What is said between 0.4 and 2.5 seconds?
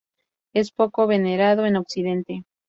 Es poco venerado en Occidente.